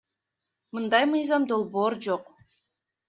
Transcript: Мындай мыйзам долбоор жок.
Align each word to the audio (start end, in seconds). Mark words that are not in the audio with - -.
Мындай 0.77 1.05
мыйзам 1.11 1.47
долбоор 1.53 1.99
жок. 2.07 2.37